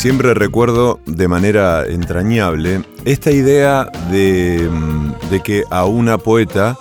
Siempre 0.00 0.32
recuerdo 0.32 0.98
de 1.04 1.28
manera 1.28 1.84
entrañable 1.84 2.82
esta 3.04 3.30
idea 3.32 3.84
de, 4.10 4.66
mm, 4.66 5.28
de 5.28 5.40
que 5.40 5.64
a 5.68 5.84
una 5.84 6.16
poeta 6.16 6.78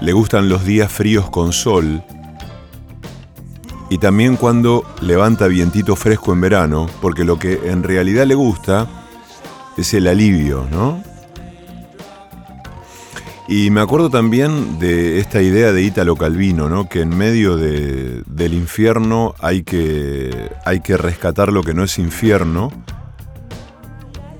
le 0.00 0.14
gustan 0.14 0.48
los 0.48 0.64
días 0.64 0.90
fríos 0.90 1.28
con 1.28 1.52
sol 1.52 2.02
y 3.90 3.98
también 3.98 4.36
cuando 4.36 4.86
levanta 5.02 5.48
vientito 5.48 5.96
fresco 5.96 6.32
en 6.32 6.40
verano, 6.40 6.86
porque 7.02 7.24
lo 7.24 7.38
que 7.38 7.60
en 7.64 7.82
realidad 7.82 8.24
le 8.24 8.36
gusta 8.36 8.88
es 9.76 9.92
el 9.92 10.06
alivio, 10.06 10.66
¿no? 10.70 11.04
Y 13.48 13.70
me 13.70 13.80
acuerdo 13.80 14.08
también 14.08 14.78
de 14.78 15.18
esta 15.18 15.42
idea 15.42 15.72
de 15.72 15.82
Ítalo 15.82 16.16
Calvino, 16.16 16.68
¿no? 16.68 16.88
que 16.88 17.00
en 17.00 17.16
medio 17.16 17.56
del 17.56 18.54
infierno 18.54 19.34
hay 19.40 19.64
que, 19.64 20.50
hay 20.64 20.80
que 20.80 20.96
rescatar 20.96 21.52
lo 21.52 21.62
que 21.62 21.74
no 21.74 21.82
es 21.82 21.98
infierno, 21.98 22.72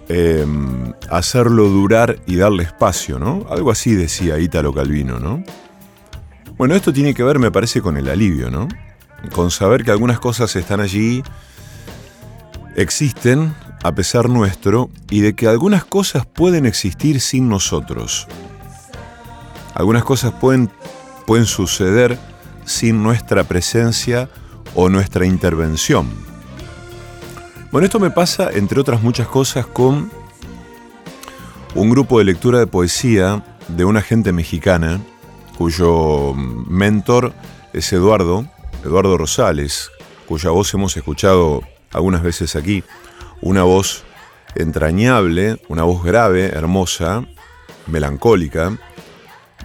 em, 0.08 0.92
hacerlo 1.10 1.68
durar 1.68 2.20
y 2.26 2.36
darle 2.36 2.62
espacio, 2.62 3.18
¿no? 3.18 3.46
Algo 3.50 3.70
así 3.70 3.94
decía 3.94 4.38
Ítalo 4.38 4.72
Calvino, 4.72 5.18
¿no? 5.18 5.42
Bueno, 6.56 6.74
esto 6.74 6.92
tiene 6.92 7.12
que 7.12 7.24
ver, 7.24 7.38
me 7.38 7.50
parece, 7.50 7.80
con 7.80 7.96
el 7.96 8.08
alivio, 8.08 8.50
¿no? 8.50 8.68
Con 9.32 9.50
saber 9.50 9.84
que 9.84 9.90
algunas 9.90 10.20
cosas 10.20 10.54
están 10.54 10.80
allí, 10.80 11.22
existen 12.76 13.54
a 13.82 13.92
pesar 13.94 14.28
nuestro, 14.28 14.90
y 15.10 15.20
de 15.20 15.34
que 15.34 15.48
algunas 15.48 15.84
cosas 15.84 16.24
pueden 16.24 16.66
existir 16.66 17.20
sin 17.20 17.48
nosotros. 17.48 18.28
Algunas 19.74 20.04
cosas 20.04 20.32
pueden, 20.32 20.70
pueden 21.26 21.46
suceder 21.46 22.18
sin 22.64 23.02
nuestra 23.02 23.44
presencia 23.44 24.28
o 24.74 24.88
nuestra 24.88 25.26
intervención. 25.26 26.08
Bueno, 27.70 27.86
esto 27.86 27.98
me 27.98 28.10
pasa, 28.10 28.50
entre 28.52 28.80
otras 28.80 29.02
muchas 29.02 29.26
cosas, 29.26 29.66
con 29.66 30.10
un 31.74 31.90
grupo 31.90 32.18
de 32.18 32.24
lectura 32.24 32.58
de 32.58 32.66
poesía 32.66 33.42
de 33.68 33.84
una 33.84 34.02
gente 34.02 34.32
mexicana, 34.32 35.00
cuyo 35.56 36.34
mentor 36.34 37.32
es 37.72 37.92
Eduardo, 37.92 38.46
Eduardo 38.84 39.16
Rosales, 39.16 39.90
cuya 40.26 40.50
voz 40.50 40.72
hemos 40.74 40.96
escuchado 40.96 41.62
algunas 41.92 42.22
veces 42.22 42.56
aquí, 42.56 42.84
una 43.40 43.62
voz 43.62 44.04
entrañable, 44.54 45.58
una 45.68 45.84
voz 45.84 46.04
grave, 46.04 46.48
hermosa, 46.48 47.24
melancólica, 47.86 48.76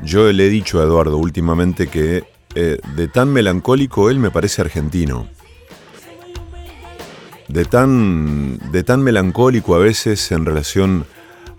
yo 0.03 0.31
le 0.31 0.47
he 0.47 0.49
dicho 0.49 0.79
a 0.79 0.83
Eduardo 0.83 1.17
últimamente 1.17 1.87
que 1.87 2.23
eh, 2.55 2.79
de 2.95 3.07
tan 3.07 3.31
melancólico 3.31 4.09
él 4.09 4.19
me 4.19 4.31
parece 4.31 4.61
argentino. 4.61 5.27
De 7.47 7.65
tan, 7.65 8.57
de 8.71 8.83
tan 8.83 9.01
melancólico 9.01 9.75
a 9.75 9.79
veces 9.79 10.31
en 10.31 10.45
relación 10.45 11.05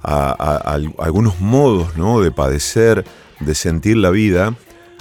a, 0.03 0.78
algunos 0.99 1.41
modos 1.41 1.97
¿no? 1.97 2.21
de 2.21 2.31
padecer, 2.31 3.04
de 3.41 3.54
sentir 3.54 3.97
la 3.97 4.10
vida, 4.10 4.55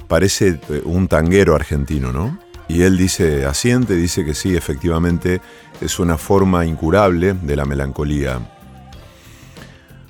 parece 0.08 0.60
eh, 0.68 0.82
un 0.84 1.08
tanguero 1.08 1.54
argentino, 1.54 2.12
¿no? 2.12 2.38
Y 2.68 2.82
él 2.82 2.98
dice, 2.98 3.46
asiente, 3.46 3.96
dice 3.96 4.24
que 4.24 4.34
sí, 4.34 4.54
efectivamente 4.54 5.40
es 5.80 5.98
una 5.98 6.18
forma 6.18 6.66
incurable 6.66 7.32
de 7.32 7.56
la 7.56 7.64
melancolía. 7.64 8.40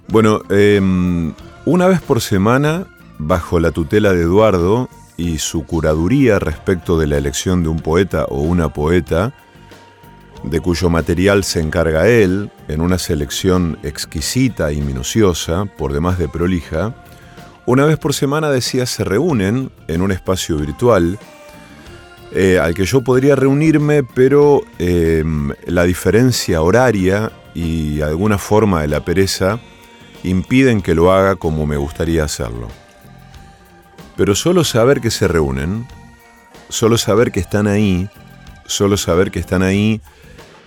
Bueno, 0.09 0.41
em, 0.51 1.33
una 1.65 1.87
vez 1.87 2.01
por 2.01 2.21
semana 2.21 2.87
bajo 3.19 3.61
la 3.61 3.73
tutela 3.73 4.13
de 4.13 4.23
Eduardo 4.23 4.89
y 5.17 5.39
su 5.39 5.65
curaduría 5.65 6.39
respecto 6.39 6.99
de 6.99 7.07
la 7.07 7.19
elección 7.19 7.63
de 7.63 7.69
un 7.69 7.81
poeta 7.81 8.25
o 8.27 8.41
una 8.41 8.73
poeta, 8.73 9.35
de 10.45 10.61
cuyo 10.61 10.89
material 10.89 11.43
se 11.43 11.61
encarga 11.61 12.09
él 12.09 12.51
en 12.69 12.81
una 12.81 12.99
selección 12.99 13.79
exquisita 13.83 14.73
y 14.73 14.81
minuciosa, 14.81 15.65
por 15.65 15.93
demás 15.93 16.19
de 16.19 16.29
prolija, 16.29 16.95
una 17.67 17.85
vez 17.85 17.99
por 17.99 18.15
semana 18.15 18.51
decía 18.51 18.87
se 18.87 19.05
reúnen 19.05 19.71
en 19.89 20.01
un 20.01 20.11
espacio 20.11 20.57
virtual 20.57 21.19
eh, 22.33 22.59
al 22.59 22.75
que 22.75 22.85
yo 22.85 23.03
podría 23.03 23.37
reunirme, 23.37 24.03
pero 24.03 24.63
em, 24.79 25.53
la 25.67 25.85
diferencia 25.85 26.63
horaria 26.63 27.31
y 27.55 28.01
alguna 28.01 28.39
forma 28.39 28.83
de 28.83 28.89
la 28.89 29.05
pereza 29.05 29.61
impiden 30.23 30.81
que 30.81 30.95
lo 30.95 31.13
haga 31.13 31.37
como 31.37 31.67
me 31.67 31.77
gustaría 31.77 32.25
hacerlo. 32.25 32.69
Pero 34.19 34.35
solo 34.35 34.65
saber 34.65 35.01
que 35.01 35.13
se 35.13 35.29
reúnen, 35.29 35.87
solo 36.69 36.99
saber 36.99 37.31
que 37.31 37.39
están 37.39 37.69
ahí, 37.69 38.11
solo 38.67 38.97
saber 38.97 39.31
que 39.31 39.39
están 39.39 39.63
ahí 39.63 40.01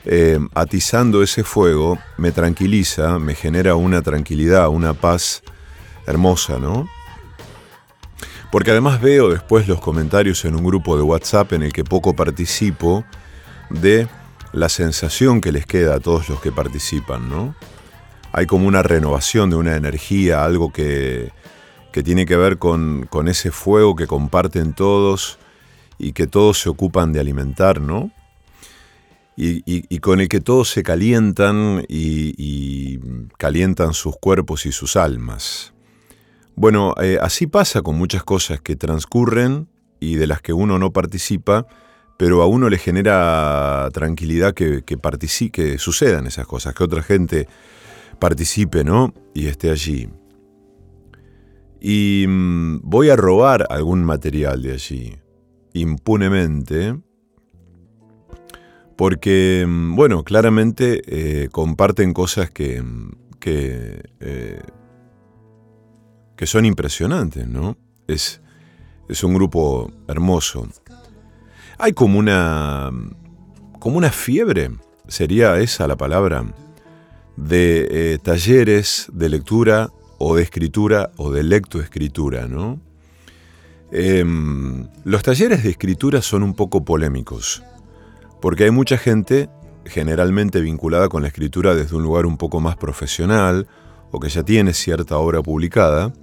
eh, 0.06 0.39
atizando 0.56 1.22
ese 1.22 1.44
fuego, 1.44 2.00
me 2.17 2.31
tranquiliza, 2.31 3.19
me 3.19 3.35
genera 3.35 3.75
una 3.75 4.01
tranquilidad, 4.01 4.69
una 4.69 4.94
paz 4.94 5.44
hermosa, 6.07 6.59
¿no? 6.59 6.88
Porque 8.53 8.72
además 8.72 9.01
veo 9.01 9.29
después 9.29 9.67
los 9.67 9.81
comentarios 9.81 10.45
en 10.45 10.56
un 10.56 10.63
grupo 10.63 10.95
de 10.95 11.03
WhatsApp 11.03 11.51
en 11.51 11.63
el 11.63 11.73
que 11.73 11.84
poco 11.84 12.16
participo 12.16 13.03
de 13.69 14.07
la 14.53 14.69
sensación 14.69 15.41
que 15.41 15.51
les 15.51 15.66
queda 15.66 15.95
a 15.95 16.00
todos 16.00 16.29
los 16.29 16.40
que 16.40 16.53
participan, 16.53 17.28
¿no? 17.28 17.53
Hay 18.31 18.45
como 18.45 18.66
una 18.66 18.81
renovación 18.81 19.50
de 19.50 19.57
una 19.57 19.75
energía, 19.75 20.45
algo 20.45 20.72
que, 20.72 21.34
que 21.91 22.03
tiene 22.03 22.25
que 22.25 22.38
ver 22.38 22.57
con, 22.57 23.07
ese 23.28 23.52
fuego 23.52 23.96
que 23.96 24.07
comparten 24.07 24.74
todos 24.74 25.38
y 25.97 26.14
que 26.14 26.28
todos 26.28 26.59
se 26.59 26.70
ocupan 26.70 27.14
de 27.14 27.20
alimentar, 27.20 27.82
¿no? 27.82 28.11
Y, 29.38 29.99
con 29.99 30.20
el 30.20 30.29
que 30.29 30.40
todos 30.40 30.70
se 30.70 30.84
calientan 30.84 31.84
y, 31.88 32.99
calientan 33.38 33.93
sus 33.93 34.16
cuerpos 34.17 34.66
y 34.66 34.72
sus 34.72 34.96
almas. 34.96 35.73
Bueno, 36.55 36.93
eh, 37.02 37.17
así 37.22 37.47
pasa 37.47 37.82
con 37.82 37.97
muchas 37.97 38.23
cosas 38.23 38.61
que 38.61 38.76
transcurren 38.76 39.67
y 39.99 40.16
de 40.16 40.28
las 40.28 40.41
que 40.41 40.53
uno 40.53 40.78
no 40.78 40.91
participa, 40.91 41.66
pero 42.17 42.43
a 42.43 42.46
uno 42.46 42.70
le 42.70 42.78
genera 42.78 43.90
tranquilidad 43.93 44.53
que, 44.53 44.84
que, 44.84 44.99
que 45.52 45.78
sucedan 45.79 46.28
esas 46.28 46.46
cosas, 46.46 46.76
que 46.76 46.84
otra 46.84 47.02
gente 47.02 47.47
participe, 48.20 48.84
¿no? 48.84 49.14
Y 49.34 49.47
esté 49.47 49.72
allí 49.72 50.09
y 51.81 52.25
mm, 52.28 52.81
voy 52.83 53.09
a 53.09 53.16
robar 53.16 53.66
algún 53.72 54.03
material 54.03 54.61
de 54.61 54.73
allí, 54.73 55.17
impunemente, 55.73 56.95
porque, 58.95 59.66
mm, 59.67 59.95
bueno, 59.95 60.23
claramente 60.23 61.01
eh, 61.07 61.49
comparten 61.49 62.13
cosas 62.13 62.51
que, 62.51 62.83
mm, 62.83 63.11
que, 63.39 64.03
eh, 64.19 64.61
que, 66.37 66.45
son 66.45 66.66
impresionantes, 66.66 67.47
¿no? 67.47 67.78
Es, 68.07 68.41
es 69.09 69.23
un 69.23 69.33
grupo 69.33 69.91
hermoso. 70.07 70.67
Hay 71.79 71.93
como 71.93 72.19
una, 72.19 72.91
como 73.79 73.97
una 73.97 74.11
fiebre, 74.11 74.69
sería 75.07 75.57
esa 75.59 75.87
la 75.87 75.97
palabra, 75.97 76.45
de 77.37 77.87
eh, 77.89 78.17
talleres 78.19 79.07
de 79.11 79.29
lectura 79.29 79.89
o 80.23 80.35
de 80.35 80.44
escritura 80.44 81.12
o 81.18 81.32
de 81.32 81.41
lectoescritura, 81.41 82.47
¿no? 82.47 82.79
Em, 83.91 84.88
los 85.03 85.23
talleres 85.23 85.64
de 85.64 85.72
escritura 85.72 86.22
son 86.22 86.44
un 86.44 86.53
poco 86.53 86.85
polémicos, 86.85 87.64
porque 88.40 88.66
hay 88.66 88.72
mucha 88.72 89.00
gente, 89.00 89.50
generalmente 89.84 90.62
vinculada 90.62 91.09
con 91.09 91.23
la 91.23 91.29
escritura 91.29 91.73
desde 91.73 91.96
un 91.96 92.03
lugar 92.03 92.28
un 92.28 92.38
poco 92.38 92.59
más 92.59 92.78
profesional, 92.78 93.68
o 94.12 94.20
que 94.20 94.29
ya 94.29 94.44
tiene 94.44 94.73
cierta 94.73 95.18
obra 95.18 95.41
publicada, 95.41 96.14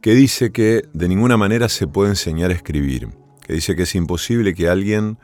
que 0.00 0.12
dice 0.14 0.50
que 0.50 0.82
de 0.92 1.08
ninguna 1.08 1.36
manera 1.36 1.68
se 1.68 1.86
puede 1.86 2.10
enseñar 2.10 2.50
a 2.50 2.54
escribir, 2.54 3.10
que 3.46 3.52
dice 3.52 3.76
que 3.76 3.84
es 3.84 3.94
imposible 3.94 4.54
que 4.54 4.68
alguien 4.68 5.18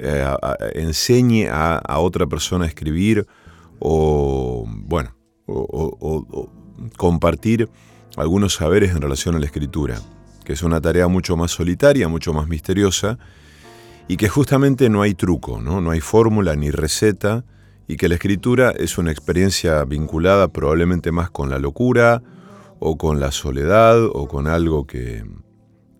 eh, 0.00 0.26
enseñe 0.74 1.46
a, 1.48 1.98
otra 2.00 2.26
persona 2.26 2.64
a 2.64 2.68
escribir, 2.68 3.24
o, 3.78 4.66
bueno, 4.66 5.14
o 5.46 6.50
compartir 6.96 7.68
algunos 8.16 8.54
saberes 8.54 8.90
en 8.90 9.00
relación 9.00 9.34
a 9.34 9.38
la 9.38 9.46
escritura, 9.46 10.00
que 10.44 10.52
es 10.52 10.62
una 10.62 10.80
tarea 10.80 11.08
mucho 11.08 11.36
más 11.36 11.50
solitaria, 11.50 12.08
mucho 12.08 12.32
más 12.32 12.48
misteriosa, 12.48 13.18
y 14.08 14.16
que 14.16 14.28
justamente 14.28 14.88
no 14.90 15.02
hay 15.02 15.14
truco, 15.14 15.60
no, 15.60 15.80
no 15.80 15.90
hay 15.90 16.00
fórmula 16.00 16.54
ni 16.56 16.70
receta, 16.70 17.44
y 17.88 17.96
que 17.96 18.08
la 18.08 18.14
escritura 18.14 18.70
es 18.70 18.98
una 18.98 19.10
experiencia 19.10 19.84
vinculada 19.84 20.48
probablemente 20.48 21.12
más 21.12 21.30
con 21.30 21.50
la 21.50 21.58
locura, 21.58 22.22
o 22.78 22.98
con 22.98 23.20
la 23.20 23.30
soledad, 23.30 24.04
o 24.04 24.26
con 24.26 24.48
algo 24.48 24.86
que, 24.86 25.24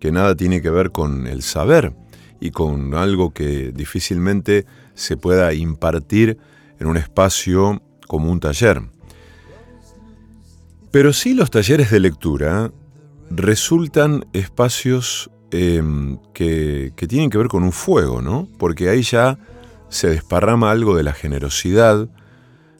que 0.00 0.10
nada 0.10 0.34
tiene 0.34 0.60
que 0.60 0.70
ver 0.70 0.90
con 0.90 1.26
el 1.26 1.42
saber, 1.42 1.94
y 2.40 2.50
con 2.50 2.94
algo 2.94 3.30
que 3.30 3.70
difícilmente 3.70 4.66
se 4.94 5.16
pueda 5.16 5.54
impartir 5.54 6.38
en 6.80 6.88
un 6.88 6.96
espacio 6.96 7.80
como 8.08 8.30
un 8.30 8.40
taller. 8.40 8.82
Pero 10.92 11.14
sí 11.14 11.32
los 11.32 11.50
talleres 11.50 11.90
de 11.90 12.00
lectura 12.00 12.70
resultan 13.30 14.26
espacios 14.34 15.30
em, 15.50 16.18
que, 16.34 16.92
tienen 17.08 17.30
que 17.30 17.38
ver 17.38 17.48
con 17.48 17.62
un 17.64 17.72
fuego, 17.72 18.20
¿no? 18.20 18.46
Porque 18.58 18.90
ahí 18.90 19.02
ya 19.02 19.38
se 19.88 20.10
desparrama 20.10 20.70
algo 20.70 20.94
de 20.94 21.02
la 21.02 21.14
generosidad, 21.14 22.10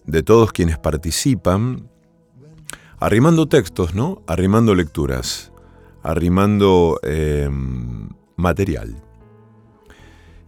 de 0.05 0.23
todos 0.23 0.53
quienes 0.53 0.79
participan, 0.79 1.88
arrimando 2.99 3.49
textos, 3.49 3.94
¿no? 3.94 4.23
Arrimando 4.26 4.75
lecturas, 4.75 5.50
arrimando 6.03 7.00
em, 7.05 8.11
material. 8.37 8.94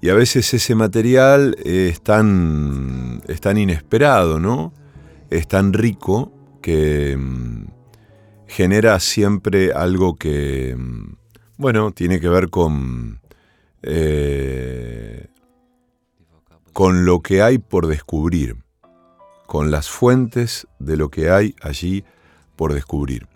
Y 0.03 0.11
a 0.11 0.15
veces 0.15 0.53
ese 0.53 0.75
material 0.75 1.57
es 1.65 2.03
tan, 2.03 3.23
es 3.27 3.41
tan 3.41 3.57
inesperado, 3.57 4.39
¿no? 4.39 4.75
Es 5.31 5.49
tan 5.49 5.73
rico 5.73 6.31
que 6.65 7.13
em, 7.13 7.67
genera 8.47 8.99
siempre 8.99 9.73
algo 9.75 10.17
que, 10.17 10.71
em, 10.71 11.17
bueno, 11.59 11.93
tiene 11.93 12.21
que 12.21 12.29
ver 12.31 12.49
con, 12.49 13.21
eh, 13.83 15.27
con 16.73 17.05
lo 17.05 17.21
que 17.21 17.43
hay 17.43 17.59
por 17.59 17.87
descubrir, 17.87 18.57
con 19.47 19.71
las 19.71 19.91
fuentes 19.91 20.67
de 20.79 20.97
lo 20.97 21.11
que 21.11 21.29
hay 21.29 21.55
allí 21.61 22.03
por 22.57 22.73
descubrir. 22.73 23.29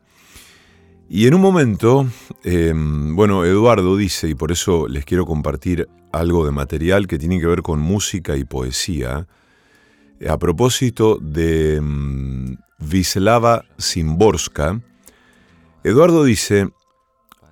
Y 1.11 1.27
en 1.27 1.35
un 1.35 1.43
momento, 1.43 2.07
em, 2.45 3.15
bueno, 3.15 3.45
Eduardo 3.45 3.95
dice, 3.95 4.31
y 4.31 4.35
por 4.35 4.53
eso 4.53 4.89
les 4.89 5.05
quiero 5.05 5.27
compartir 5.27 5.87
algo 6.13 6.47
de 6.47 6.53
material 6.53 7.07
que 7.07 7.19
tiene 7.19 7.39
que 7.39 7.47
ver 7.47 7.61
con 7.61 7.79
música 7.79 8.39
y 8.39 8.45
poesía, 8.45 9.27
a 10.27 10.39
propósito 10.39 11.19
de 11.21 11.79
um, 11.81 12.57
Wisława 12.81 13.65
Szymborska, 13.77 14.81
Eduardo 15.85 16.25
dice, 16.25 16.69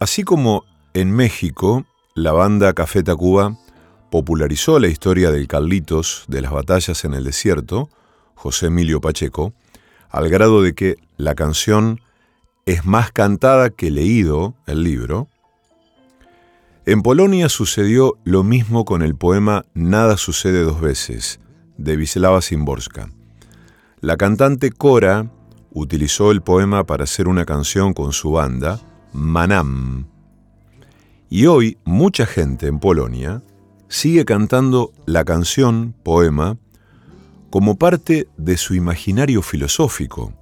así 0.00 0.24
como 0.24 0.64
en 0.94 1.12
México 1.12 1.86
la 2.14 2.32
banda 2.32 2.72
Café 2.72 3.02
Tacuba 3.02 3.56
popularizó 4.10 4.78
la 4.78 4.88
historia 4.88 5.30
del 5.30 5.46
Carlitos 5.46 6.24
de 6.28 6.42
las 6.42 6.52
batallas 6.52 7.04
en 7.04 7.14
el 7.14 7.24
desierto, 7.24 7.88
José 8.34 8.66
Emilio 8.66 9.00
Pacheco, 9.00 9.52
al 10.10 10.28
grado 10.28 10.62
de 10.62 10.74
que 10.74 10.96
la 11.16 11.34
canción 11.34 12.00
es 12.64 12.84
más 12.84 13.12
cantada 13.12 13.70
que 13.70 13.90
leído 13.90 14.54
el 14.66 14.82
libro, 14.82 15.28
en 16.84 17.02
Polonia 17.02 17.48
sucedió 17.48 18.14
lo 18.24 18.44
mismo 18.44 18.84
con 18.84 19.02
el 19.02 19.16
poema 19.16 19.64
Nada 19.74 20.16
sucede 20.16 20.62
dos 20.62 20.80
veces, 20.80 21.40
de 21.78 21.96
Wisława 21.96 22.40
Szymborska. 22.40 23.11
La 24.00 24.17
cantante 24.17 24.70
Cora 24.70 25.31
utilizó 25.73 26.31
el 26.31 26.43
poema 26.43 26.84
para 26.84 27.05
hacer 27.05 27.28
una 27.28 27.44
canción 27.44 27.93
con 27.93 28.12
su 28.12 28.32
banda, 28.32 28.81
Manam. 29.12 30.06
Y 31.28 31.46
hoy 31.46 31.78
mucha 31.84 32.25
gente 32.26 32.67
en 32.67 32.78
Polonia 32.78 33.43
sigue 33.88 34.25
cantando 34.25 34.93
la 35.06 35.25
canción, 35.25 35.94
poema, 36.02 36.56
como 37.50 37.76
parte 37.76 38.28
de 38.37 38.56
su 38.56 38.75
imaginario 38.75 39.43
filosófico. 39.43 40.32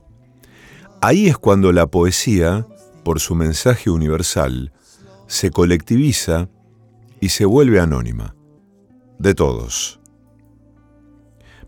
Ahí 1.00 1.26
es 1.26 1.36
cuando 1.36 1.72
la 1.72 1.86
poesía, 1.86 2.66
por 3.02 3.20
su 3.20 3.34
mensaje 3.34 3.90
universal, 3.90 4.72
se 5.26 5.50
colectiviza 5.50 6.48
y 7.20 7.30
se 7.30 7.44
vuelve 7.44 7.80
anónima, 7.80 8.34
de 9.18 9.34
todos. 9.34 10.00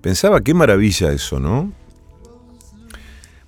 Pensaba 0.07 0.41
qué 0.41 0.55
maravilla 0.55 1.11
eso, 1.11 1.41
¿no? 1.41 1.73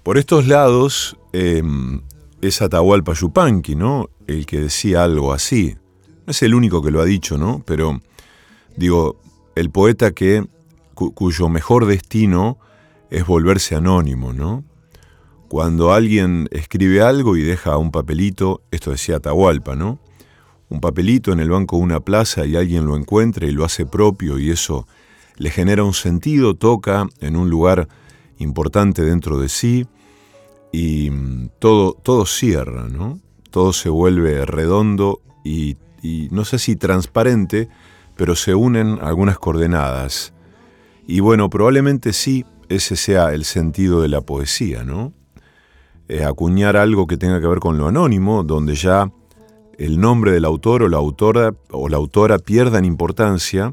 Por 0.03 0.19
estos 0.19 0.49
lados 0.49 1.17
em, 1.33 2.01
es 2.41 2.61
Atahualpa 2.63 3.13
Yupanqui, 3.13 3.77
¿no? 3.77 4.11
El 4.27 4.45
que 4.45 4.63
decía 4.63 5.05
algo 5.05 5.33
así. 5.33 5.77
No 6.27 6.33
es 6.33 6.43
el 6.43 6.57
único 6.57 6.83
que 6.83 6.91
lo 6.91 7.01
ha 7.01 7.05
dicho, 7.05 7.39
¿no? 7.39 7.63
Pero 7.65 8.01
digo, 8.77 9.21
el 9.55 9.71
poeta 9.71 10.11
que 10.11 10.49
cuyo 10.95 11.49
mejor 11.49 11.87
destino 11.87 12.59
es 13.09 13.25
volverse 13.25 13.77
anónimo, 13.77 14.33
¿no? 14.33 14.65
Cuando 15.47 15.93
alguien 15.93 16.49
escribe 16.51 17.03
algo 17.03 17.37
y 17.37 17.45
deja 17.45 17.77
un 17.77 17.93
papelito, 17.93 18.63
esto 18.73 18.91
decía 18.91 19.19
Atahualpa, 19.19 19.77
¿no? 19.77 20.01
Un 20.71 20.81
papelito 20.81 21.31
en 21.31 21.39
el 21.39 21.51
banco 21.51 21.77
de 21.77 21.83
una 21.85 22.01
plaza 22.01 22.47
y 22.47 22.57
alguien 22.57 22.85
lo 22.85 22.97
encuentra 22.97 23.47
y 23.47 23.53
lo 23.53 23.65
hace 23.65 23.87
propio 23.87 24.41
y 24.41 24.51
eso 24.51 24.89
le 25.39 25.51
genera 25.51 25.85
un 25.85 25.95
sentido, 25.95 26.55
toca 26.55 27.07
en 27.21 27.37
un 27.37 27.49
lugar 27.49 27.89
importante 28.39 29.03
dentro 29.03 29.39
de 29.39 29.49
sí 29.49 29.87
y 30.73 31.11
mm, 31.11 31.51
todo, 31.59 31.95
todo 31.95 32.27
cierra, 32.27 32.89
¿no? 32.89 33.21
Todo 33.51 33.73
se 33.73 33.89
vuelve 33.89 34.45
redondo 34.45 35.23
y, 35.45 35.77
no 36.31 36.45
sé 36.45 36.59
si 36.59 36.77
transparente, 36.77 37.69
pero 38.17 38.37
se 38.37 38.55
unen 38.55 38.99
algunas 39.01 39.39
coordenadas. 39.39 40.33
Y 41.07 41.21
bueno, 41.21 41.49
probablemente 41.51 42.13
sí, 42.13 42.45
ese 42.69 42.97
sea 42.97 43.33
el 43.33 43.45
sentido 43.45 44.03
de 44.03 44.09
la 44.09 44.21
poesía, 44.21 44.85
¿no? 44.85 45.13
Eh, 46.09 46.25
acuñar 46.25 46.77
algo 46.77 47.07
que 47.07 47.17
tenga 47.17 47.41
que 47.41 47.47
ver 47.47 47.59
con 47.59 47.79
lo 47.79 47.89
anónimo, 47.89 48.43
donde 48.45 48.75
ya 48.75 49.11
el 49.79 50.01
nombre 50.01 50.33
del 50.33 50.45
autor 50.45 50.83
o 50.83 50.89
la 50.89 50.99
autora 50.99 51.55
o 51.71 51.89
la 51.89 51.97
autora 51.97 52.39
pierdan 52.39 52.85
importancia 52.85 53.73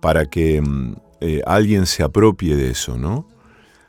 para 0.00 0.26
que 0.26 0.60
mm, 0.60 0.96
eh, 1.20 1.42
alguien 1.46 1.86
se 1.86 2.02
apropie 2.02 2.56
de 2.56 2.70
eso, 2.70 2.96
¿no? 2.96 3.28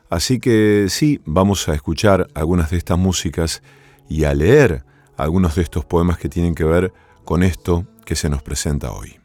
Así 0.10 0.40
que 0.40 0.88
sí, 0.90 1.22
vamos 1.26 1.70
a 1.70 1.76
escuchar 1.76 2.28
algunas 2.34 2.72
de 2.72 2.78
estas 2.78 2.98
músicas 2.98 3.62
y 4.10 4.24
a 4.24 4.34
leer 4.34 4.84
algunos 5.18 5.56
de 5.56 5.62
estos 5.62 5.86
poemas 5.86 6.18
que 6.18 6.30
tienen 6.30 6.56
que 6.56 6.64
ver 6.64 6.92
con 7.26 7.44
esto 7.44 7.86
que 8.06 8.16
se 8.16 8.30
nos 8.30 8.42
presenta 8.42 8.92
hoy. 8.92 9.19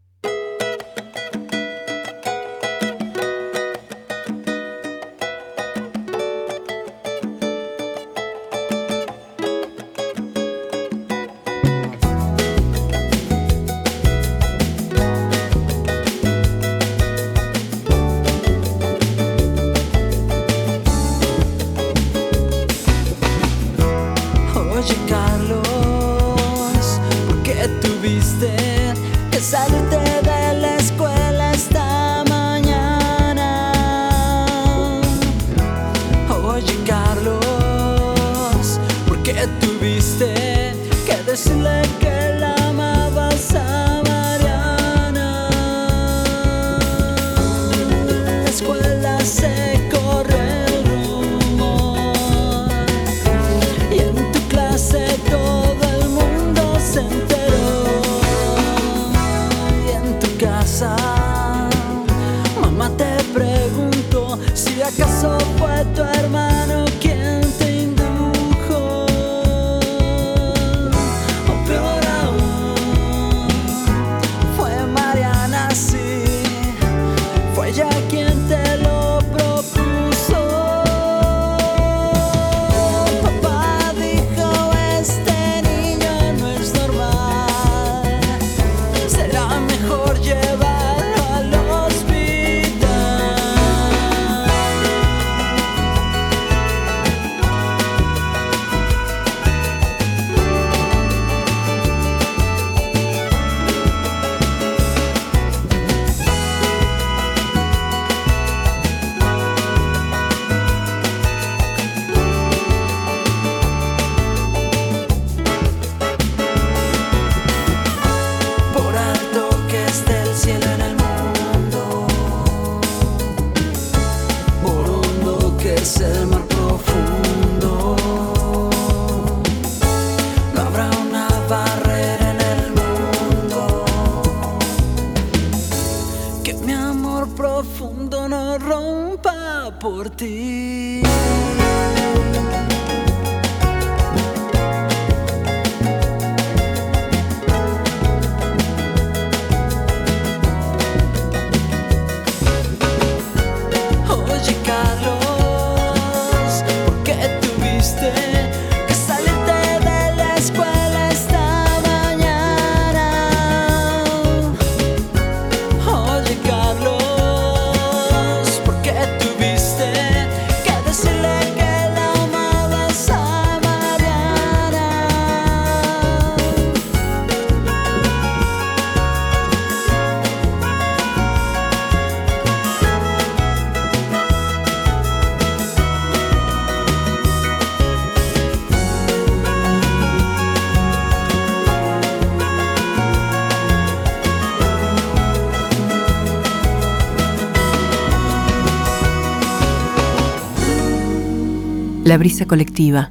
La 202.15 202.19
brisa 202.19 202.47
colectiva, 202.47 203.11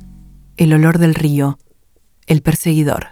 el 0.56 0.72
olor 0.72 0.98
del 0.98 1.14
río, 1.14 1.60
el 2.26 2.42
perseguidor. 2.42 3.08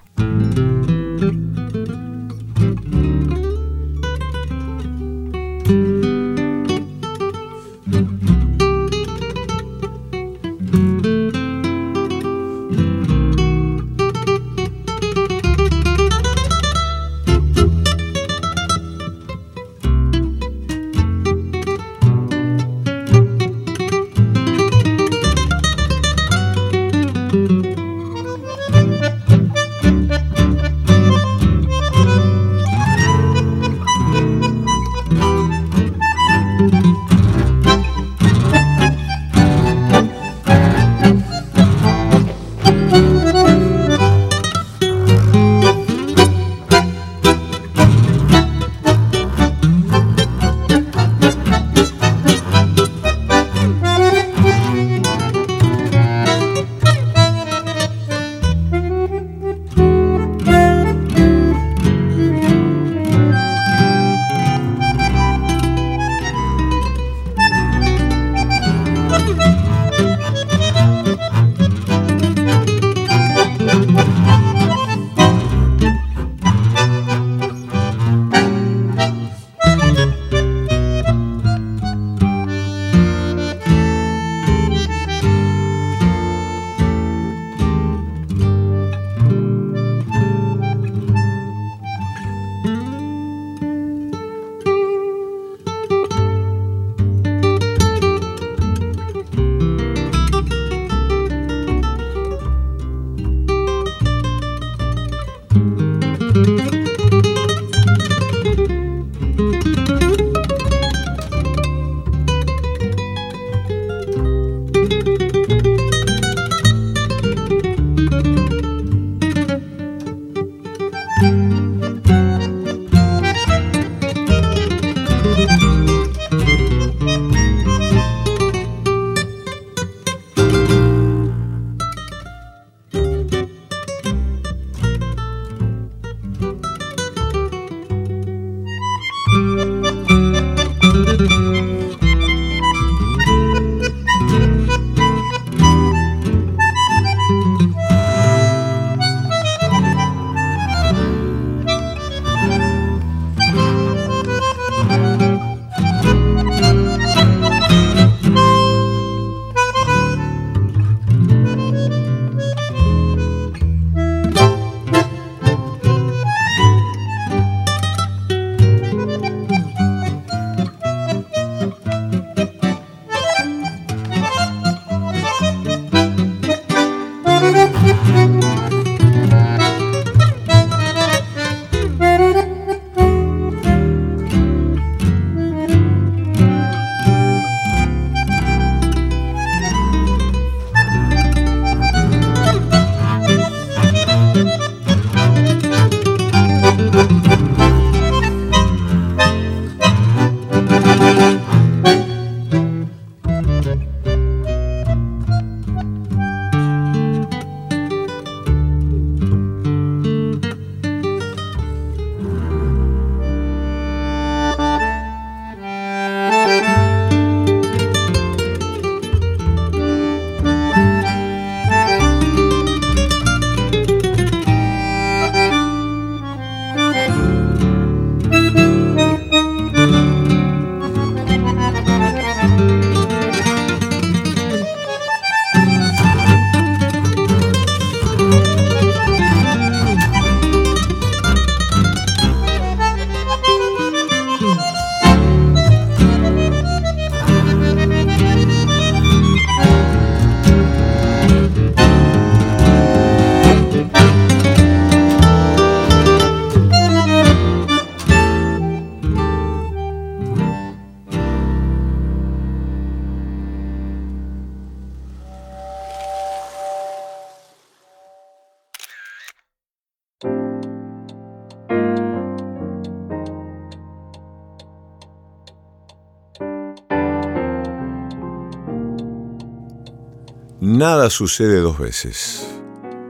Nada 280.82 281.12
sucede 281.12 281.60
dos 281.60 281.78
veces, 281.78 282.60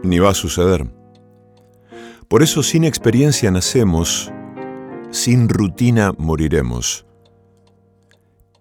ni 0.04 0.20
va 0.20 0.32
a 0.32 0.34
suceder. 0.34 0.92
Por 2.28 2.44
eso 2.44 2.64
sin 2.64 2.84
experiencia 2.84 3.50
nacemos, 3.50 4.30
sin 5.10 5.48
rutina 5.48 6.12
moriremos. 6.18 7.06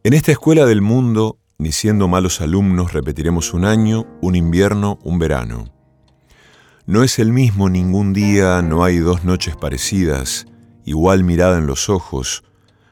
En 0.04 0.12
esta 0.12 0.30
escuela 0.30 0.64
del 0.64 0.80
mundo, 0.80 1.40
ni 1.58 1.72
siendo 1.72 2.06
malos 2.06 2.40
alumnos, 2.40 2.92
repetiremos 2.92 3.52
un 3.52 3.64
año, 3.64 4.06
un 4.22 4.36
invierno, 4.36 5.00
un 5.02 5.18
verano. 5.18 5.74
No 6.86 7.02
es 7.02 7.18
el 7.18 7.32
mismo 7.32 7.68
ningún 7.68 8.12
día, 8.12 8.62
no 8.62 8.84
hay 8.84 8.98
dos 8.98 9.24
noches 9.24 9.56
parecidas, 9.56 10.46
igual 10.84 11.24
mirada 11.24 11.58
en 11.58 11.66
los 11.66 11.88
ojos, 11.88 12.44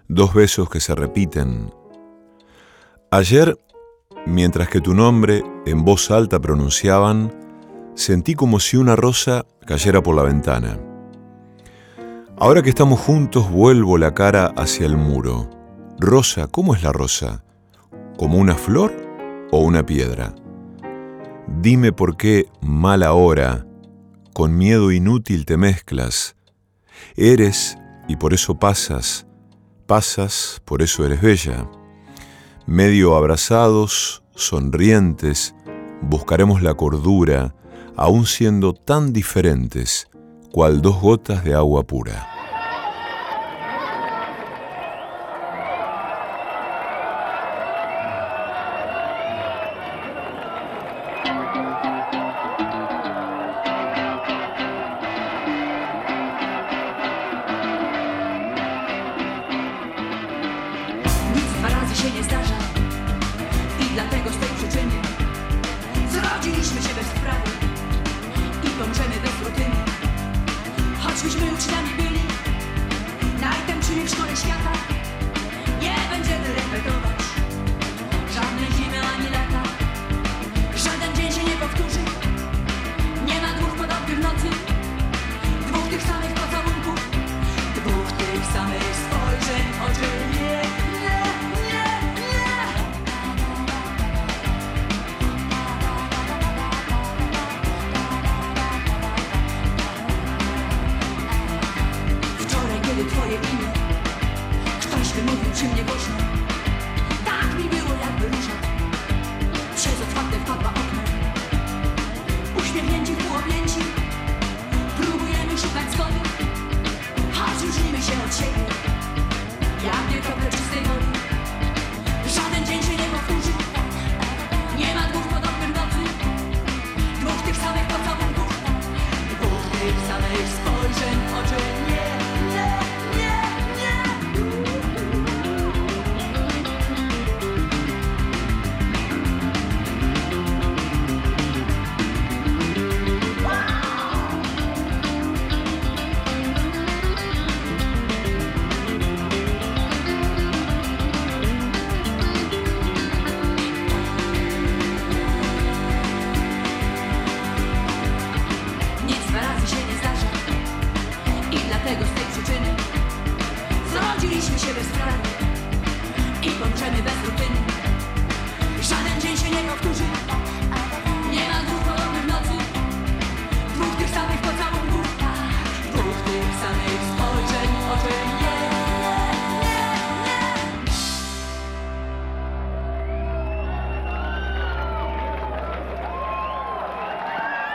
dos 0.09 0.35
besos 0.35 0.69
que 0.69 0.81
se 0.81 0.97
repiten. 0.97 1.73
Ayer, 3.13 3.57
mientras 4.29 4.69
que 4.69 4.81
tu 4.81 4.95
nombre 4.95 5.43
en 5.67 5.85
voz 5.85 6.11
alta 6.11 6.39
pronunciaban, 6.39 7.33
sentí 7.95 8.35
como 8.35 8.61
si 8.61 8.77
una 8.77 8.95
rosa 8.95 9.47
cayera 9.67 10.03
por 10.03 10.15
la 10.15 10.23
ventana. 10.23 10.79
Ahora 12.37 12.63
que 12.63 12.69
estamos 12.69 13.01
juntos, 13.01 13.51
vuelvo 13.51 13.99
la 13.99 14.15
cara 14.15 14.53
hacia 14.57 14.87
el 14.87 14.97
muro. 14.97 15.51
Rosa, 15.99 16.47
¿cómo 16.47 16.75
es 16.75 16.83
la 16.83 16.93
rosa? 16.93 17.43
¿Como 18.17 18.39
una 18.39 18.55
flor 18.55 18.93
o 19.51 19.61
una 19.61 19.85
piedra? 19.85 20.35
Dime 21.61 21.93
por 21.93 22.17
qué, 22.17 22.47
mala 22.61 23.15
hora, 23.15 23.67
con 24.35 24.57
miedo 24.57 24.93
inútil 24.93 25.47
te 25.47 25.57
mezclas. 25.57 26.37
Eres 27.17 27.77
y 28.07 28.17
por 28.17 28.35
eso 28.35 28.59
pasas, 28.59 29.27
pasas, 29.87 30.63
por 30.65 30.83
eso 30.83 31.05
eres 31.05 31.21
bella. 31.21 31.69
Medio 32.69 33.17
abrazados, 33.17 34.23
sonrientes, 34.35 35.55
buscaremos 36.03 36.61
la 36.61 36.75
cordura, 36.75 37.55
aun 37.97 38.27
siendo 38.27 38.75
tan 38.75 39.15
diferentes, 39.15 40.07
cual 40.53 40.83
dos 40.83 41.01
gotas 41.01 41.45
de 41.45 41.55
agua 41.55 41.87
pura. 41.87 42.38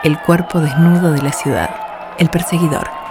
El 0.04 0.20
cuerpo 0.20 0.60
desnudo 0.60 1.14
de 1.14 1.22
la 1.22 1.32
ciudad, 1.32 1.70
el 2.20 2.30
perseguidor. 2.30 3.03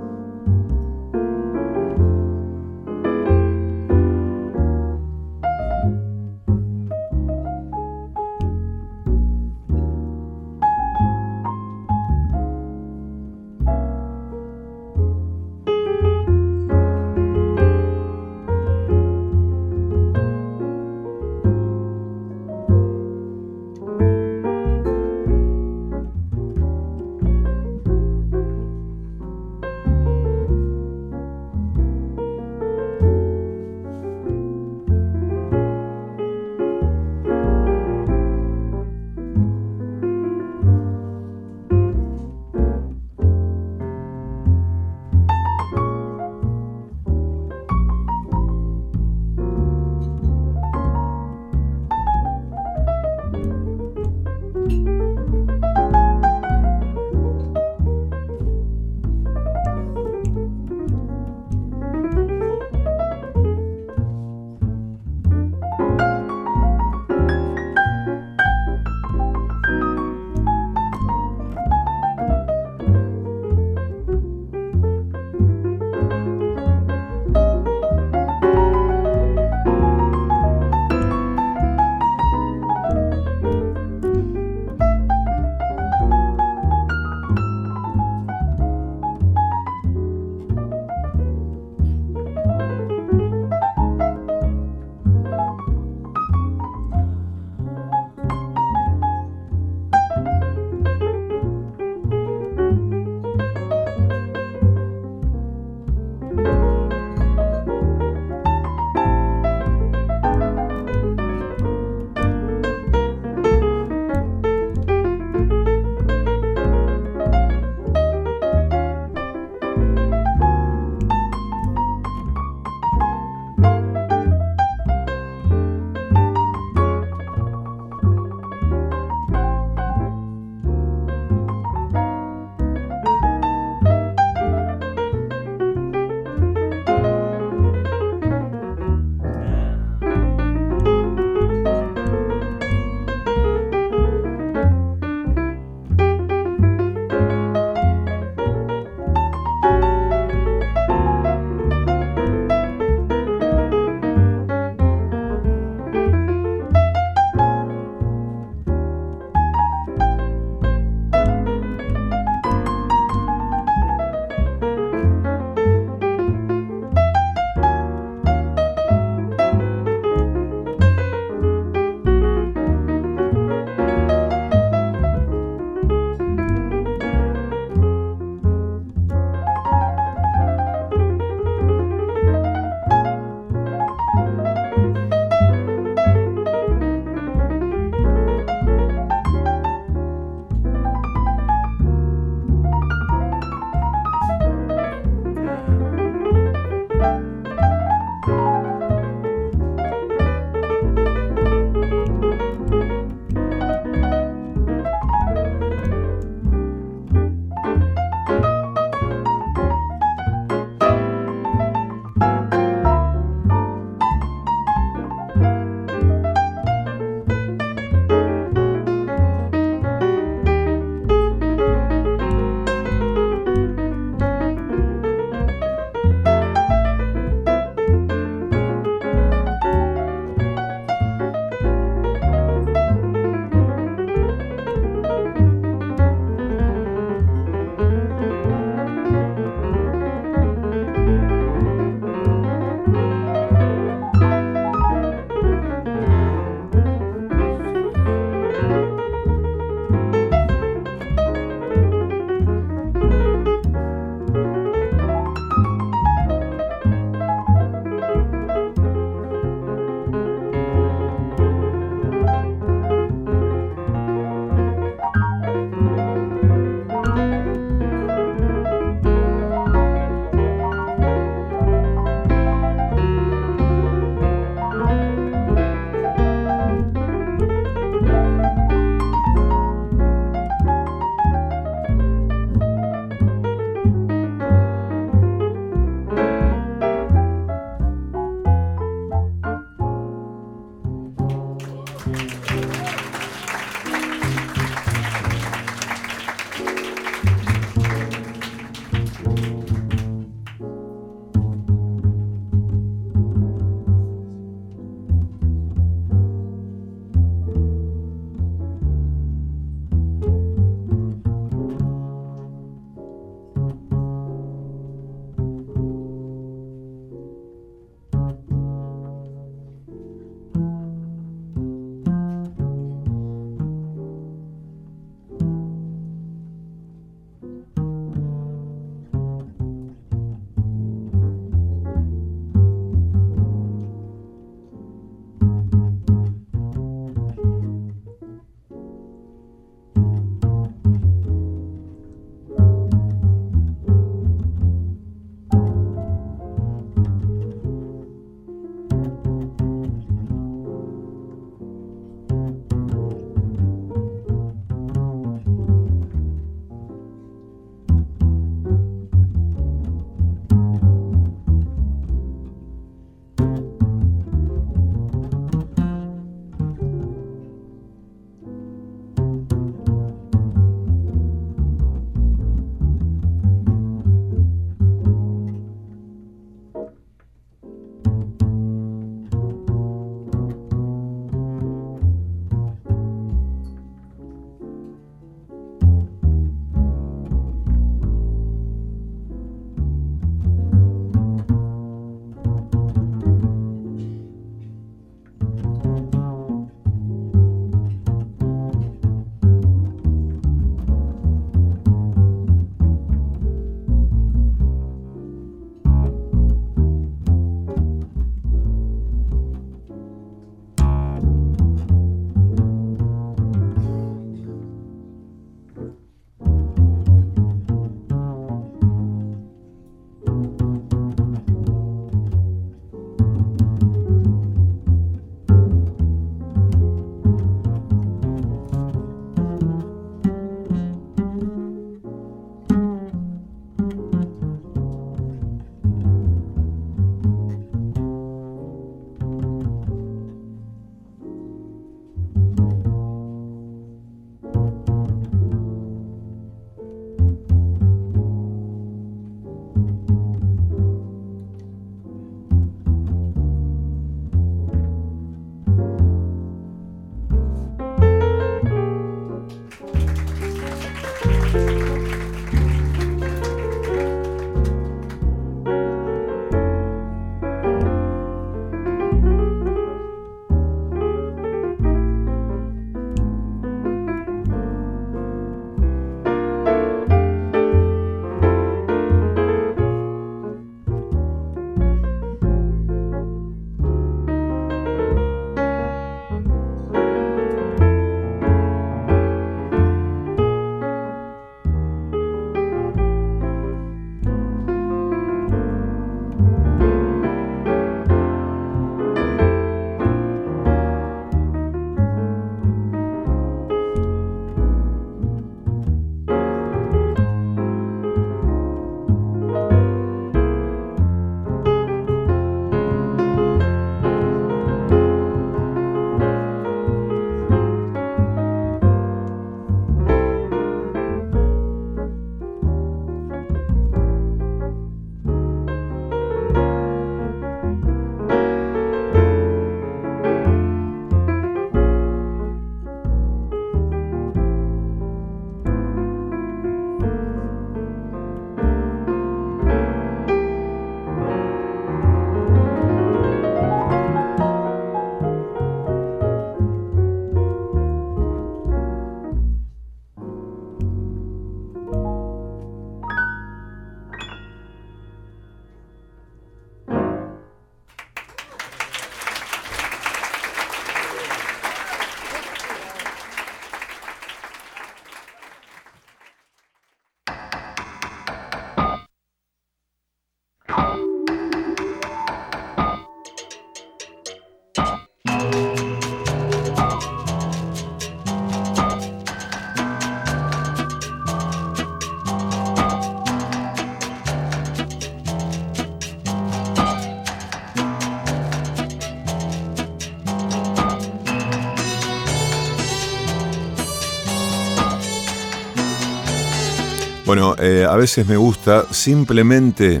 Bueno, 597.28 597.56
eh, 597.58 597.84
a 597.86 597.94
veces 597.96 598.26
me 598.26 598.38
gusta 598.38 598.86
simplemente 598.90 600.00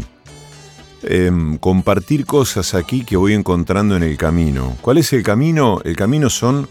em, 1.02 1.58
compartir 1.58 2.24
cosas 2.24 2.72
aquí 2.72 3.04
que 3.04 3.18
voy 3.18 3.34
encontrando 3.34 3.96
en 3.96 4.02
el 4.02 4.16
camino. 4.16 4.78
¿Cuál 4.80 4.96
es 4.96 5.12
el 5.12 5.22
camino? 5.22 5.78
El 5.84 5.94
camino 5.94 6.30
son 6.30 6.66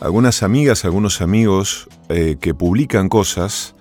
algunas 0.00 0.42
amigas, 0.42 0.86
algunos 0.86 1.20
amigos 1.20 1.90
eh, 2.08 2.38
que 2.40 2.54
publican 2.54 3.10
cosas 3.10 3.74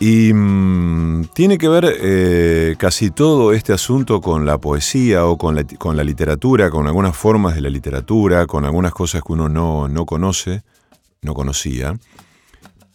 y 0.00 0.32
mm, 0.34 1.26
tiene 1.32 1.56
que 1.56 1.68
ver 1.68 1.86
eh, 2.00 2.74
casi 2.76 3.12
todo 3.12 3.52
este 3.52 3.72
asunto 3.72 4.20
con 4.20 4.46
la 4.46 4.58
poesía 4.58 5.26
o 5.26 5.38
con 5.38 5.54
la, 5.54 5.62
con 5.78 5.96
la, 5.96 6.02
literatura, 6.02 6.70
con 6.70 6.88
algunas 6.88 7.16
formas 7.16 7.54
de 7.54 7.60
la 7.60 7.70
literatura, 7.70 8.48
con 8.48 8.64
algunas 8.64 8.92
cosas 8.94 9.22
que 9.24 9.32
uno 9.32 9.48
no, 9.48 9.86
no 9.86 10.04
conoce, 10.06 10.64
no 11.22 11.34
conocía. 11.34 11.96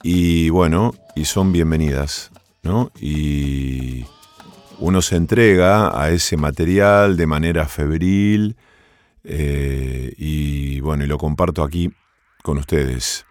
Y 0.04 0.50
bueno, 0.50 0.94
y 1.15 1.25
son 1.25 1.51
bienvenidas, 1.51 2.32
¿no? 2.62 2.91
Y 2.99 4.06
uno 4.80 5.01
se 5.01 5.15
entrega 5.15 5.99
a 5.99 6.12
ese 6.12 6.38
material 6.38 7.15
de 7.15 7.25
manera 7.25 7.65
febril 7.65 8.58
eh, 9.23 10.13
y 10.17 10.82
bueno, 10.82 11.06
y 11.06 11.08
lo 11.08 11.17
comparto 11.17 11.63
aquí 11.63 11.91
con 12.43 12.58
ustedes. 12.58 13.25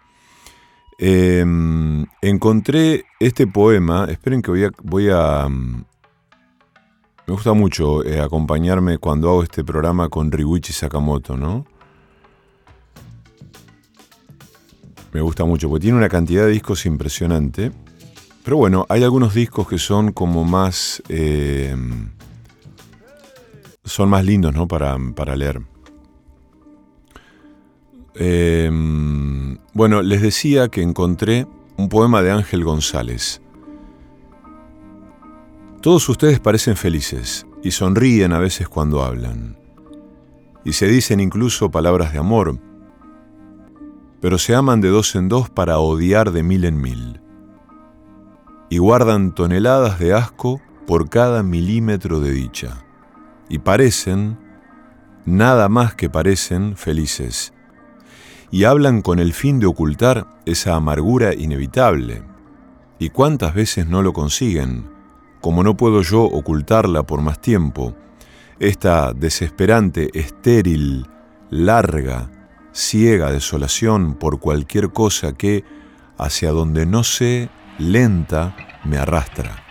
Em, 0.97 2.05
encontré 2.21 3.05
este 3.19 3.47
poema, 3.47 4.05
esperen 4.09 4.41
que 4.41 4.51
voy 4.51 4.63
a... 4.65 4.71
Voy 4.81 5.09
a 5.11 5.47
mm, 5.47 5.85
me 7.27 7.33
gusta 7.33 7.53
mucho 7.53 8.03
eh, 8.05 8.21
acompañarme 8.21 8.99
cuando 8.99 9.29
hago 9.29 9.41
este 9.41 9.63
programa 9.63 10.09
con 10.09 10.31
Ryuichi 10.31 10.73
Sakamoto, 10.73 11.35
¿no? 11.35 11.65
Me 15.15 15.21
gusta 15.21 15.45
mucho, 15.45 15.69
porque 15.69 15.83
tiene 15.83 15.97
una 15.97 16.09
cantidad 16.09 16.43
de 16.43 16.51
discos 16.51 16.85
impresionante. 16.85 17.71
Pero 18.43 18.57
bueno, 18.57 18.85
hay 18.89 19.01
algunos 19.01 19.33
discos 19.33 19.65
que 19.65 19.77
son 19.77 20.11
como 20.11 20.43
más... 20.43 21.01
Eh, 21.07 21.73
son 23.85 24.09
más 24.09 24.25
lindos, 24.25 24.53
¿no? 24.53 24.67
Para, 24.67 24.97
para 25.15 25.37
leer. 25.37 25.61
Eh, 28.15 28.69
bueno, 29.71 30.01
les 30.01 30.21
decía 30.21 30.67
que 30.67 30.81
encontré 30.81 31.47
un 31.77 31.87
poema 31.87 32.21
de 32.21 32.31
Ángel 32.31 32.65
González. 32.65 33.41
Todos 35.81 36.09
ustedes 36.09 36.41
parecen 36.41 36.75
felices 36.75 37.47
y 37.63 37.71
sonríen 37.71 38.33
a 38.33 38.39
veces 38.39 38.67
cuando 38.67 39.01
hablan. 39.01 39.57
Y 40.65 40.73
se 40.73 40.89
dicen 40.89 41.21
incluso 41.21 41.71
palabras 41.71 42.11
de 42.11 42.19
amor 42.19 42.59
pero 44.21 44.37
se 44.37 44.55
aman 44.55 44.81
de 44.81 44.89
dos 44.89 45.15
en 45.15 45.29
dos 45.29 45.49
para 45.49 45.79
odiar 45.79 46.31
de 46.31 46.43
mil 46.43 46.65
en 46.65 46.81
mil. 46.81 47.21
Y 48.69 48.77
guardan 48.79 49.35
toneladas 49.35 49.99
de 49.99 50.13
asco 50.13 50.61
por 50.87 51.09
cada 51.09 51.43
milímetro 51.43 52.19
de 52.19 52.31
dicha. 52.31 52.83
Y 53.49 53.59
parecen, 53.59 54.37
nada 55.25 55.69
más 55.69 55.95
que 55.95 56.09
parecen, 56.09 56.75
felices. 56.75 57.53
Y 58.51 58.63
hablan 58.63 59.01
con 59.01 59.19
el 59.19 59.33
fin 59.33 59.59
de 59.59 59.65
ocultar 59.65 60.27
esa 60.45 60.75
amargura 60.75 61.33
inevitable. 61.33 62.23
¿Y 62.99 63.09
cuántas 63.09 63.53
veces 63.53 63.87
no 63.87 64.01
lo 64.01 64.13
consiguen? 64.13 64.89
Como 65.41 65.63
no 65.63 65.77
puedo 65.77 66.01
yo 66.01 66.23
ocultarla 66.23 67.03
por 67.03 67.21
más 67.21 67.39
tiempo, 67.39 67.95
esta 68.59 69.13
desesperante, 69.13 70.09
estéril, 70.13 71.05
larga, 71.49 72.31
ciega 72.75 73.31
desolación 73.31 74.15
por 74.15 74.39
cualquier 74.39 74.89
cosa 74.91 75.33
que, 75.33 75.63
hacia 76.17 76.51
donde 76.51 76.85
no 76.85 77.03
sé, 77.03 77.49
lenta, 77.79 78.55
me 78.83 78.97
arrastra. 78.97 79.63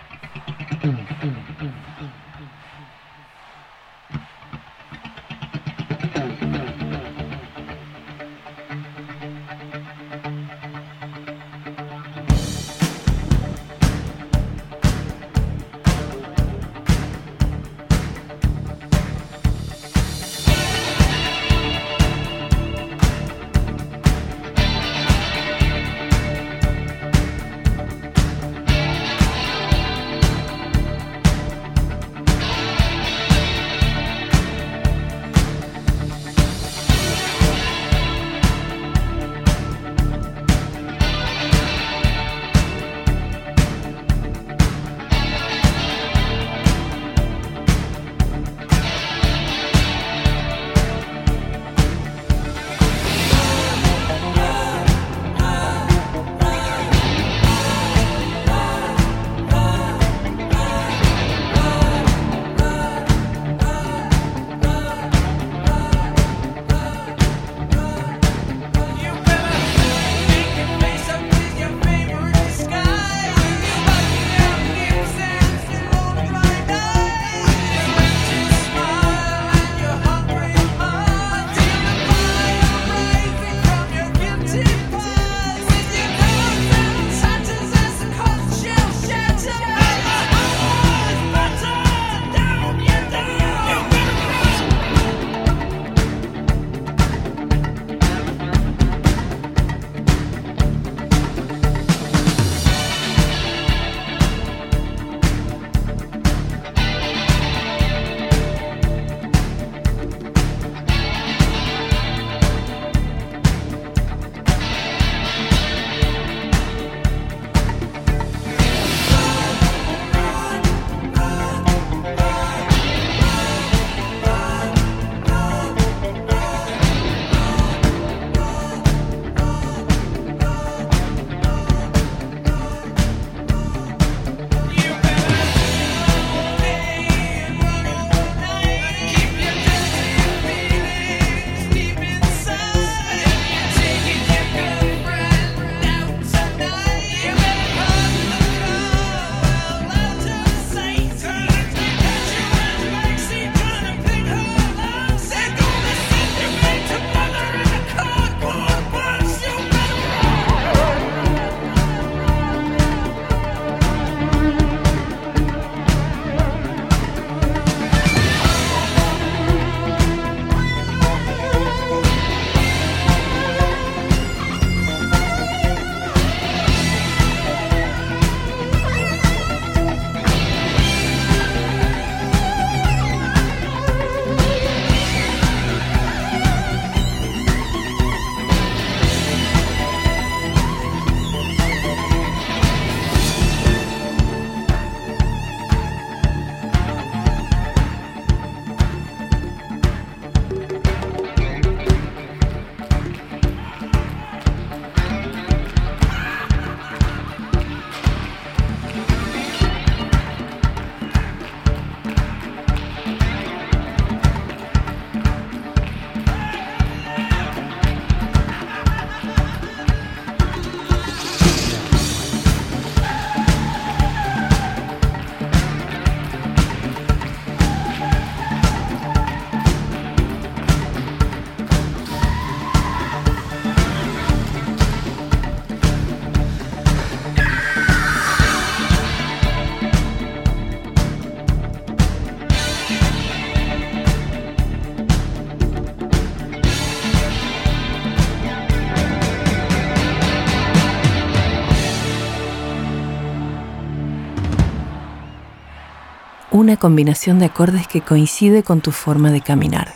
Una 256.65 256.77
combinación 256.77 257.37
de 257.37 257.45
acordes 257.45 257.87
que 257.87 258.01
coincide 258.01 258.63
con 258.63 258.81
tu 258.81 258.91
forma 258.91 259.29
de 259.29 259.39
caminar. 259.39 259.93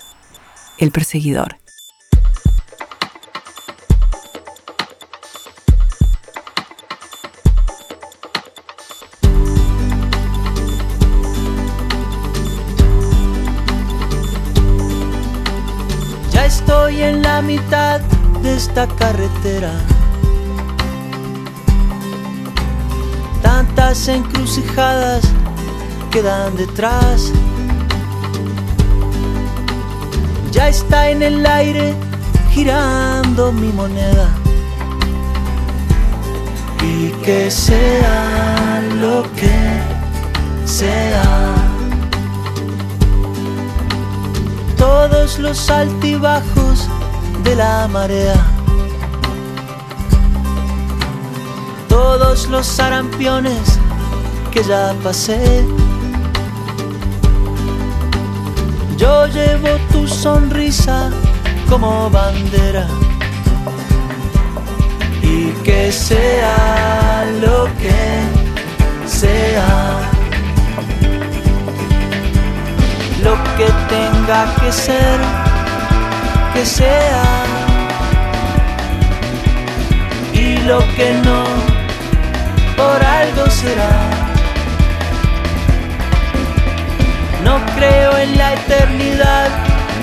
El 0.78 0.92
perseguidor. 0.92 1.58
Ya 16.32 16.46
estoy 16.46 17.02
en 17.02 17.24
la 17.24 17.42
mitad 17.42 18.00
de 18.44 18.56
esta 18.56 18.86
carretera. 18.86 19.72
Tantas 23.42 24.08
encrucijadas 24.08 25.39
quedan 26.10 26.56
detrás. 26.56 27.32
Ya 30.52 30.68
está 30.68 31.10
en 31.10 31.22
el 31.22 31.46
aire 31.46 31.94
girando 32.52 33.52
mi 33.52 33.72
moneda. 33.72 34.28
Y 36.82 37.10
que 37.24 37.52
sea 37.52 38.82
lo 39.00 39.24
que 39.34 39.82
sea. 40.66 41.54
Todos 44.78 45.38
los 45.40 45.70
altibajos 45.70 46.88
de 47.44 47.56
la 47.56 47.88
marea. 47.88 48.42
Todos 51.88 52.48
los 52.48 52.66
sarampiones 52.66 53.80
que 54.52 54.64
ya 54.64 54.96
pasé. 55.04 55.66
Yo 59.00 59.28
llevo 59.28 59.70
tu 59.94 60.06
sonrisa 60.06 61.10
como 61.70 62.10
bandera. 62.10 62.86
Y 65.22 65.52
que 65.64 65.90
sea 65.90 67.26
lo 67.40 67.64
que 67.80 69.08
sea. 69.08 70.02
Lo 73.24 73.36
que 73.56 73.70
tenga 73.88 74.54
que 74.60 74.70
ser, 74.70 75.20
que 76.54 76.66
sea. 76.66 77.24
Y 80.34 80.58
lo 80.68 80.80
que 80.98 81.14
no, 81.24 81.44
por 82.76 83.02
algo 83.02 83.50
será. 83.50 84.19
No 87.44 87.60
creo 87.76 88.18
en 88.18 88.38
la 88.38 88.54
eternidad 88.54 89.50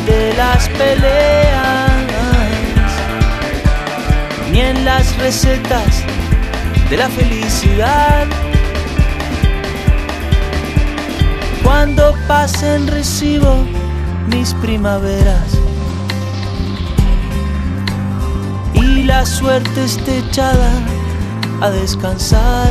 de 0.06 0.34
las 0.34 0.68
peleas, 0.70 1.92
ni 4.50 4.60
en 4.60 4.84
las 4.84 5.16
recetas 5.18 6.02
de 6.88 6.96
la 6.96 7.08
felicidad. 7.08 8.26
Cuando 11.62 12.14
pasen 12.28 12.86
recibo 12.86 13.66
mis 14.28 14.54
primaveras 14.54 15.58
y 18.72 19.02
la 19.02 19.26
suerte 19.26 19.84
esté 19.84 20.18
echada 20.18 20.70
a 21.60 21.70
descansar. 21.70 22.70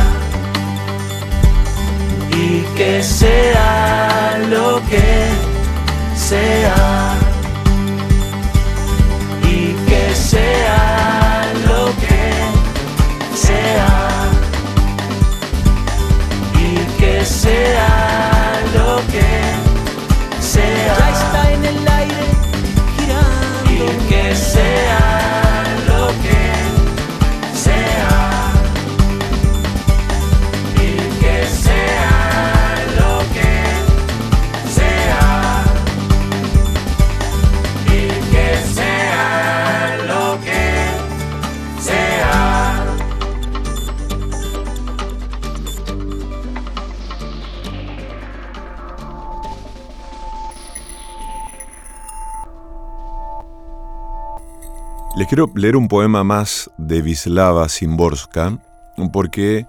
y 2.53 2.61
que 2.75 3.01
sea 3.01 4.37
lo 4.49 4.81
que 4.89 5.29
sea 6.15 7.15
y 9.43 9.73
que 9.89 10.03
sea 10.13 11.45
lo 11.65 11.85
que 12.03 12.23
sea 13.45 13.91
y 16.65 16.75
que 16.99 17.25
sea 17.25 17.89
lo 18.75 18.97
que 19.13 19.31
sea. 20.41 20.97
Ya 20.99 21.09
está 21.19 21.51
en 21.53 21.65
el 21.65 21.87
aire 21.99 22.25
girando. 22.97 23.85
Y 23.85 24.09
que 24.09 24.35
sea 24.35 25.20
quiero 55.31 55.49
leer 55.55 55.77
un 55.77 55.87
poema 55.87 56.25
más 56.25 56.69
de 56.77 57.01
Vislava 57.01 57.69
Szymborska, 57.69 58.59
porque 59.13 59.65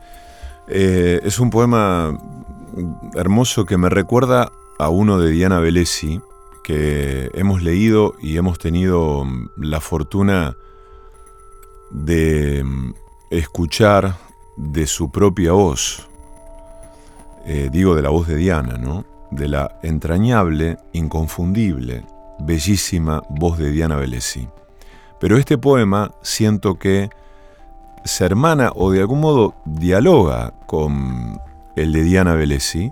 eh, 0.66 1.20
es 1.22 1.38
un 1.38 1.50
poema 1.50 2.18
hermoso 3.14 3.64
que 3.64 3.78
me 3.78 3.88
recuerda 3.88 4.50
a 4.80 4.88
uno 4.88 5.20
de 5.20 5.30
Diana 5.30 5.60
Velesi, 5.60 6.20
que 6.64 7.30
hemos 7.34 7.62
leído 7.62 8.14
y 8.20 8.38
hemos 8.38 8.58
tenido 8.58 9.24
mm, 9.24 9.50
la 9.58 9.80
fortuna 9.80 10.56
de 11.92 12.64
mm, 12.64 12.94
escuchar 13.30 14.16
de 14.56 14.88
su 14.88 15.12
propia 15.12 15.52
voz. 15.52 16.08
Eh, 17.46 17.68
digo 17.70 17.94
de 17.94 18.02
la 18.02 18.08
voz 18.08 18.26
de 18.26 18.34
Diana, 18.34 18.78
¿no? 18.78 19.04
De 19.30 19.46
la 19.46 19.78
entrañable, 19.84 20.78
inconfundible, 20.92 22.04
bellísima 22.40 23.22
voz 23.28 23.58
de 23.58 23.70
Diana 23.70 23.94
Velesi. 23.94 24.48
Pero 25.23 25.39
este 25.39 25.57
poema 25.57 26.11
siento 26.23 26.81
que 26.81 27.09
se 28.05 28.25
hermana 28.25 28.73
o 28.75 28.91
de 28.91 29.03
algún 29.03 29.20
modo 29.20 29.55
dialoga 29.64 30.53
con 30.66 31.41
el 31.77 31.93
de 31.93 32.03
Diana 32.03 32.35
Velesi, 32.35 32.91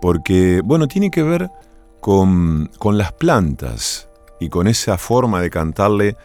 porque, 0.00 0.62
bueno, 0.64 0.86
tiene 0.86 1.10
que 1.10 1.24
ver 1.24 1.50
con, 1.98 2.70
con 2.78 2.98
las 2.98 3.10
plantas 3.10 4.08
y 4.38 4.48
con 4.48 4.68
esa 4.68 4.96
forma 4.96 5.40
de 5.40 5.50
cantarle 5.50 6.16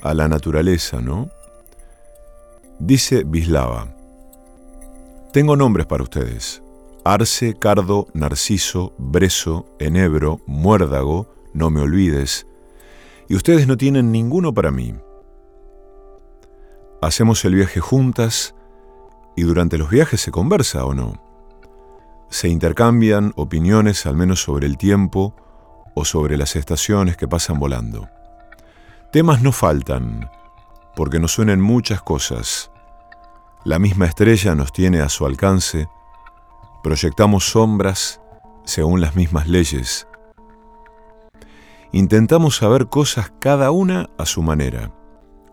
a 0.00 0.14
la 0.14 0.28
naturaleza, 0.28 1.00
¿no? 1.00 1.28
Dice 2.78 3.24
Bislava, 3.24 3.88
tengo 5.32 5.56
nombres 5.56 5.86
para 5.86 6.04
ustedes. 6.04 6.62
Arce, 7.02 7.56
cardo, 7.58 8.06
narciso, 8.14 8.92
brezo, 8.96 9.66
enebro, 9.80 10.38
muérdago, 10.46 11.34
no 11.52 11.68
me 11.68 11.80
olvides, 11.80 12.46
y 13.28 13.36
ustedes 13.36 13.66
no 13.66 13.76
tienen 13.76 14.10
ninguno 14.10 14.54
para 14.54 14.70
mí. 14.70 14.94
Hacemos 17.02 17.44
el 17.44 17.54
viaje 17.54 17.80
juntas 17.80 18.54
y 19.36 19.42
durante 19.42 19.78
los 19.78 19.90
viajes 19.90 20.20
se 20.20 20.30
conversa 20.30 20.84
o 20.84 20.94
no. 20.94 21.22
Se 22.30 22.48
intercambian 22.48 23.32
opiniones 23.36 24.06
al 24.06 24.16
menos 24.16 24.42
sobre 24.42 24.66
el 24.66 24.76
tiempo 24.76 25.34
o 25.94 26.04
sobre 26.04 26.36
las 26.36 26.56
estaciones 26.56 27.16
que 27.16 27.28
pasan 27.28 27.58
volando. 27.58 28.08
Temas 29.12 29.42
no 29.42 29.52
faltan, 29.52 30.30
porque 30.96 31.20
nos 31.20 31.32
suenen 31.32 31.60
muchas 31.60 32.02
cosas. 32.02 32.70
La 33.64 33.78
misma 33.78 34.06
estrella 34.06 34.54
nos 34.54 34.72
tiene 34.72 35.00
a 35.00 35.08
su 35.08 35.24
alcance, 35.24 35.88
proyectamos 36.82 37.50
sombras 37.50 38.20
según 38.64 39.00
las 39.00 39.14
mismas 39.14 39.48
leyes. 39.48 40.06
Intentamos 41.92 42.56
saber 42.56 42.86
cosas 42.86 43.32
cada 43.38 43.70
una 43.70 44.10
a 44.18 44.26
su 44.26 44.42
manera, 44.42 44.92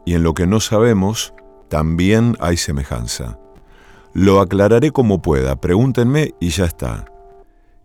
y 0.06 0.14
en 0.14 0.24
lo 0.24 0.34
que 0.34 0.48
no 0.48 0.60
sabemos 0.60 1.34
también 1.70 2.36
hay 2.40 2.58
semejanza. 2.58 3.40
Lo 4.14 4.40
aclararé 4.40 4.92
como 4.92 5.22
pueda, 5.22 5.56
pregúntenme 5.56 6.34
y 6.40 6.50
ya 6.50 6.66
está. 6.66 7.06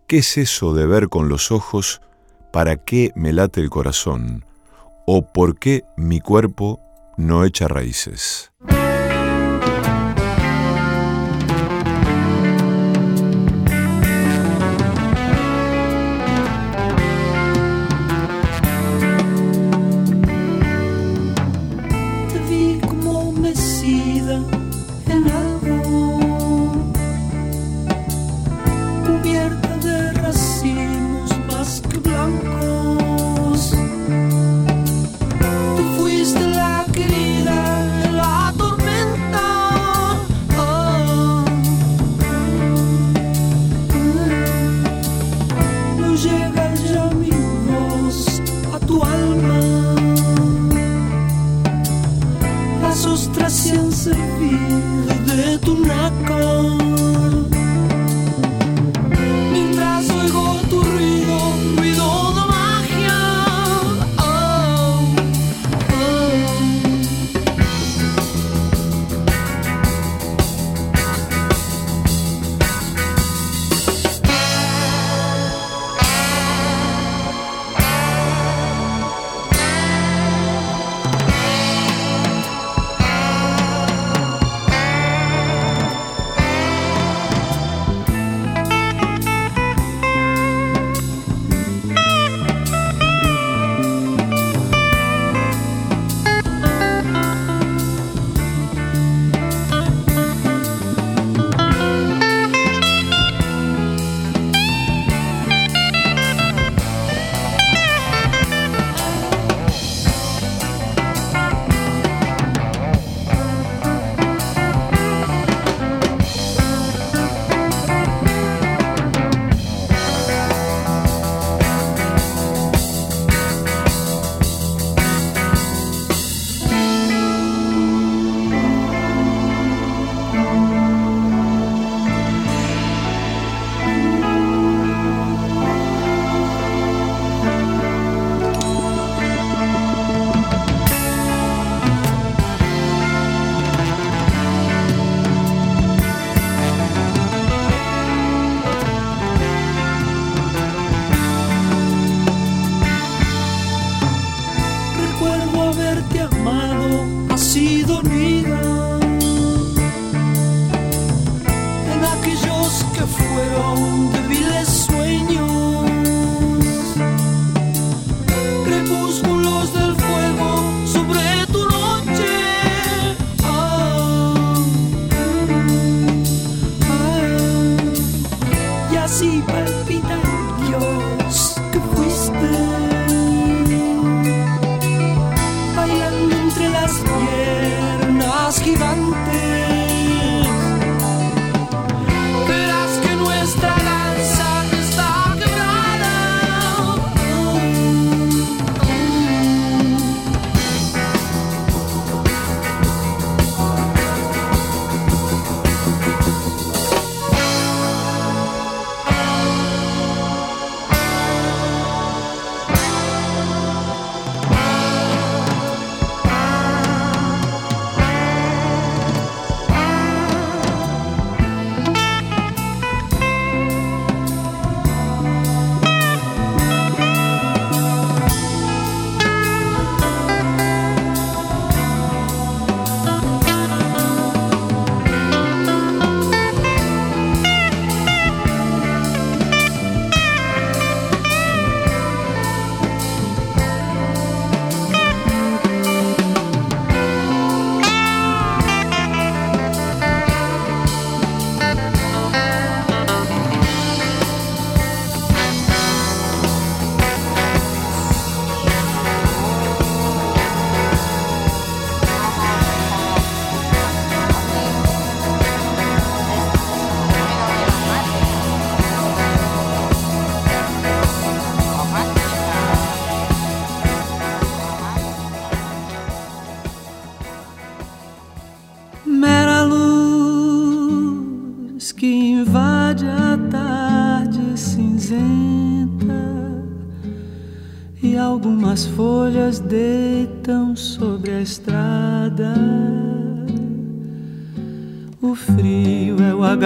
¿Qué 0.07 0.17
es 0.17 0.37
eso 0.37 0.73
de 0.73 0.85
ver 0.85 1.09
con 1.09 1.29
los 1.29 1.51
ojos 1.51 2.01
para 2.51 2.75
qué 2.77 3.11
me 3.15 3.33
late 3.33 3.61
el 3.61 3.69
corazón 3.69 4.45
o 5.05 5.21
por 5.21 5.57
qué 5.57 5.83
mi 5.97 6.19
cuerpo 6.19 6.79
no 7.17 7.45
echa 7.45 7.67
raíces. 7.67 8.50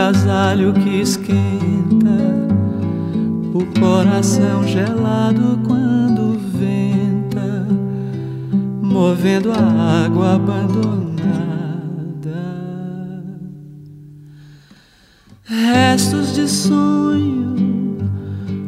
Agasalho 0.06 0.72
que 0.72 1.02
esquenta 1.02 1.36
o 3.54 3.80
coração 3.80 4.64
gelado 4.68 5.60
quando 5.66 6.38
venta, 6.60 7.66
movendo 8.84 9.52
a 9.52 10.06
água 10.06 10.36
abandonada. 10.36 11.16
Restos 15.44 16.36
de 16.36 16.48
sonho 16.48 17.56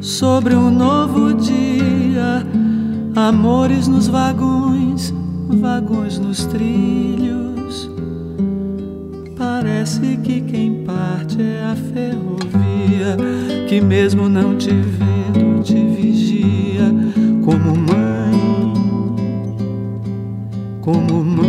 sobre 0.02 0.56
um 0.56 0.72
novo 0.72 1.36
dia, 1.36 2.44
amores 3.16 3.88
nos 3.88 4.08
vagões, 4.08 5.14
vagões 5.50 6.18
nos 6.18 6.46
trilhos 6.46 7.47
Parece 9.68 10.16
que 10.24 10.40
quem 10.40 10.86
parte 10.86 11.42
é 11.42 11.66
a 11.66 11.76
ferrovia, 11.76 13.18
que 13.68 13.82
mesmo 13.82 14.30
não 14.30 14.56
te 14.58 14.70
vendo 14.70 15.62
te 15.62 15.74
vigia 15.74 16.86
como 17.44 17.76
mãe, 17.76 18.74
como 20.80 21.22
mãe 21.22 21.47